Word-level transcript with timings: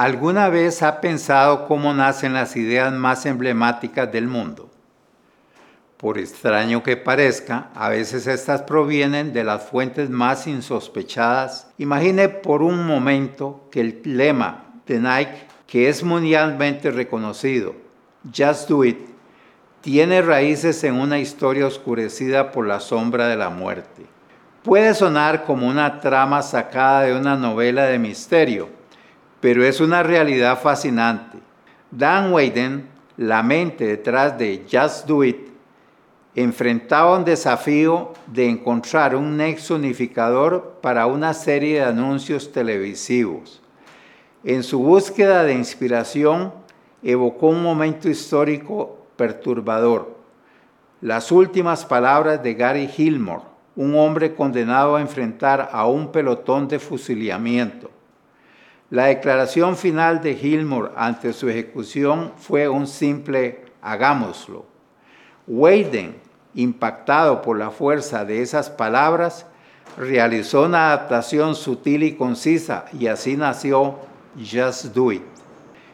¿Alguna 0.00 0.48
vez 0.48 0.82
ha 0.82 1.02
pensado 1.02 1.66
cómo 1.68 1.92
nacen 1.92 2.32
las 2.32 2.56
ideas 2.56 2.90
más 2.90 3.26
emblemáticas 3.26 4.10
del 4.10 4.28
mundo? 4.28 4.70
Por 5.98 6.16
extraño 6.16 6.82
que 6.82 6.96
parezca, 6.96 7.68
a 7.74 7.90
veces 7.90 8.26
estas 8.26 8.62
provienen 8.62 9.34
de 9.34 9.44
las 9.44 9.64
fuentes 9.64 10.08
más 10.08 10.46
insospechadas. 10.46 11.70
Imagine 11.76 12.30
por 12.30 12.62
un 12.62 12.86
momento 12.86 13.68
que 13.70 13.80
el 13.82 14.00
lema 14.02 14.72
de 14.86 15.00
Nike, 15.00 15.46
que 15.66 15.90
es 15.90 16.02
mundialmente 16.02 16.90
reconocido, 16.90 17.74
Just 18.24 18.70
Do 18.70 18.86
It, 18.86 19.00
tiene 19.82 20.22
raíces 20.22 20.82
en 20.82 20.94
una 20.94 21.18
historia 21.18 21.66
oscurecida 21.66 22.52
por 22.52 22.66
la 22.66 22.80
sombra 22.80 23.28
de 23.28 23.36
la 23.36 23.50
muerte. 23.50 24.06
Puede 24.62 24.94
sonar 24.94 25.44
como 25.44 25.68
una 25.68 26.00
trama 26.00 26.40
sacada 26.40 27.02
de 27.02 27.14
una 27.14 27.36
novela 27.36 27.84
de 27.84 27.98
misterio, 27.98 28.79
pero 29.40 29.64
es 29.64 29.80
una 29.80 30.02
realidad 30.02 30.58
fascinante. 30.60 31.38
Dan 31.90 32.32
Wayden, 32.32 32.88
la 33.16 33.42
mente 33.42 33.86
detrás 33.86 34.38
de 34.38 34.64
Just 34.70 35.06
Do 35.06 35.24
It, 35.24 35.48
enfrentaba 36.34 37.16
un 37.16 37.24
desafío 37.24 38.12
de 38.26 38.48
encontrar 38.48 39.16
un 39.16 39.36
nexo 39.36 39.74
unificador 39.74 40.78
para 40.80 41.06
una 41.06 41.34
serie 41.34 41.80
de 41.80 41.86
anuncios 41.86 42.52
televisivos. 42.52 43.60
En 44.44 44.62
su 44.62 44.78
búsqueda 44.78 45.42
de 45.42 45.54
inspiración, 45.54 46.52
evocó 47.02 47.48
un 47.48 47.62
momento 47.62 48.08
histórico 48.08 48.98
perturbador. 49.16 50.16
Las 51.00 51.32
últimas 51.32 51.84
palabras 51.84 52.42
de 52.42 52.54
Gary 52.54 52.86
Gilmore, 52.86 53.42
un 53.76 53.96
hombre 53.96 54.34
condenado 54.34 54.96
a 54.96 55.00
enfrentar 55.00 55.70
a 55.72 55.86
un 55.86 56.12
pelotón 56.12 56.68
de 56.68 56.78
fusilamiento. 56.78 57.90
La 58.90 59.04
declaración 59.04 59.76
final 59.76 60.20
de 60.20 60.34
Gilmore 60.34 60.90
ante 60.96 61.32
su 61.32 61.48
ejecución 61.48 62.32
fue 62.36 62.68
un 62.68 62.88
simple 62.88 63.64
hagámoslo. 63.80 64.64
Wayden, 65.46 66.16
impactado 66.54 67.40
por 67.40 67.56
la 67.56 67.70
fuerza 67.70 68.24
de 68.24 68.42
esas 68.42 68.68
palabras, 68.68 69.46
realizó 69.96 70.64
una 70.64 70.88
adaptación 70.88 71.54
sutil 71.54 72.02
y 72.02 72.16
concisa 72.16 72.86
y 72.92 73.06
así 73.06 73.36
nació 73.36 73.94
Just 74.36 74.86
Do 74.86 75.12
It. 75.12 75.22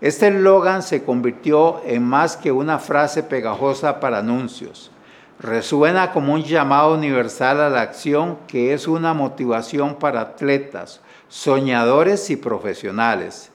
Este 0.00 0.26
eslogan 0.26 0.82
se 0.82 1.04
convirtió 1.04 1.82
en 1.84 2.02
más 2.02 2.36
que 2.36 2.50
una 2.50 2.80
frase 2.80 3.22
pegajosa 3.22 4.00
para 4.00 4.18
anuncios. 4.18 4.90
Resuena 5.38 6.10
como 6.10 6.34
un 6.34 6.42
llamado 6.42 6.94
universal 6.94 7.60
a 7.60 7.70
la 7.70 7.82
acción 7.82 8.38
que 8.48 8.74
es 8.74 8.88
una 8.88 9.14
motivación 9.14 9.94
para 9.94 10.22
atletas, 10.22 11.00
soñadores 11.30 12.28
y 12.28 12.36
profesionales. 12.36 13.50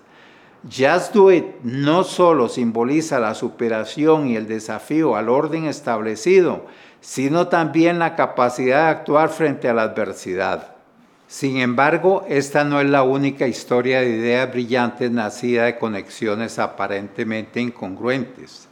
Just 0.63 1.13
Do 1.13 1.31
It 1.31 1.45
no 1.61 2.03
solo 2.03 2.49
simboliza 2.49 3.19
la 3.19 3.35
superación 3.35 4.27
y 4.27 4.35
el 4.35 4.47
desafío 4.47 5.15
al 5.15 5.29
orden 5.29 5.65
establecido, 5.65 6.65
sino 7.01 7.49
también 7.49 7.99
la 7.99 8.15
capacidad 8.15 8.85
de 8.85 8.89
actuar 8.89 9.29
frente 9.29 9.69
a 9.69 9.73
la 9.73 9.83
adversidad. 9.83 10.75
Sin 11.27 11.57
embargo, 11.57 12.25
esta 12.29 12.63
no 12.63 12.79
es 12.79 12.89
la 12.89 13.03
única 13.03 13.45
historia 13.45 13.99
de 13.99 14.09
ideas 14.09 14.49
brillantes 14.51 15.11
nacida 15.11 15.65
de 15.65 15.77
conexiones 15.77 16.57
aparentemente 16.57 17.59
incongruentes. 17.59 18.69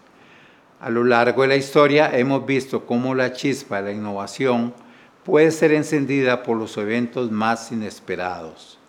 A 0.79 0.89
lo 0.89 1.03
largo 1.03 1.41
de 1.41 1.49
la 1.49 1.55
historia 1.55 2.17
hemos 2.17 2.45
visto 2.45 2.85
cómo 2.85 3.13
la 3.13 3.33
chispa 3.33 3.81
de 3.81 3.91
la 3.91 3.97
innovación 3.97 4.73
puede 5.23 5.51
ser 5.51 5.73
encendida 5.73 6.41
por 6.41 6.57
los 6.57 6.77
eventos 6.77 7.31
más 7.31 7.71
inesperados. 7.71 8.79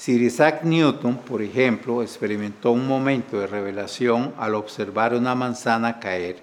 Sir 0.00 0.22
Isaac 0.22 0.62
Newton, 0.62 1.18
por 1.18 1.42
ejemplo, 1.42 2.00
experimentó 2.02 2.70
un 2.70 2.88
momento 2.88 3.38
de 3.38 3.46
revelación 3.46 4.32
al 4.38 4.54
observar 4.54 5.12
una 5.12 5.34
manzana 5.34 6.00
caer. 6.00 6.36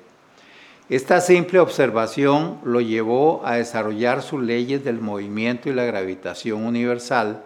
Esta 0.89 1.22
simple 1.22 1.58
observación 1.58 2.59
lo 2.64 2.81
llevó 2.81 3.43
a 3.43 3.55
desarrollar 3.55 4.21
sus 4.21 4.43
leyes 4.43 4.83
del 4.83 5.02
movimiento 5.02 5.70
y 5.70 5.73
la 5.73 5.86
gravitación 5.86 6.67
universal, 6.67 7.42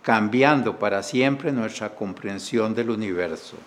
cambiando 0.00 0.78
para 0.78 1.02
siempre 1.02 1.52
nuestra 1.52 1.90
comprensión 1.90 2.74
del 2.74 2.88
universo. 2.88 3.58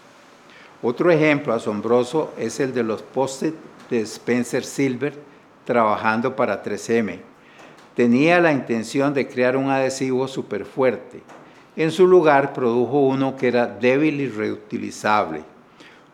Otro 0.82 1.12
ejemplo 1.12 1.54
asombroso 1.54 2.34
es 2.40 2.60
el 2.60 2.74
de 2.74 2.82
los 2.82 3.04
post-it 3.04 3.54
de 3.92 4.02
Spencer 4.02 4.66
Silver 4.66 5.14
trabajando 5.64 6.36
para 6.36 6.64
3M. 6.64 7.20
Tenía 7.96 8.42
la 8.42 8.52
intención 8.52 9.14
de 9.14 9.28
crear 9.28 9.56
un 9.56 9.70
adhesivo 9.70 10.28
súper 10.28 10.66
fuerte 10.66 11.22
en 11.76 11.92
su 11.92 12.08
lugar 12.08 12.54
produjo 12.54 13.00
uno 13.00 13.36
que 13.36 13.48
era 13.48 13.68
débil 13.68 14.22
y 14.22 14.30
reutilizable. 14.30 15.44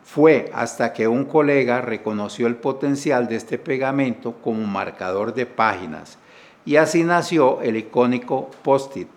Fue 0.04 0.50
hasta 0.54 0.94
que 0.94 1.08
un 1.08 1.26
colega 1.26 1.82
reconoció 1.82 2.48
el 2.48 2.56
potencial 2.56 3.28
de 3.28 3.36
este 3.36 3.58
pegamento 3.58 4.34
como 4.42 4.66
marcador 4.66 5.34
de 5.34 5.46
páginas 5.46 6.18
y 6.66 6.78
así 6.78 7.04
nació 7.04 7.62
el 7.62 7.78
icónico 7.78 8.50
post-it, 8.64 9.08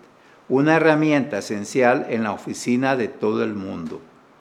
una 0.49 0.75
herramienta 0.75 1.39
esencial 1.39 2.05
en 2.09 2.23
la 2.23 2.31
oficina 2.31 2.95
de 2.95 3.07
todo 3.07 3.43
el 3.43 3.53
mundo. 3.53 4.01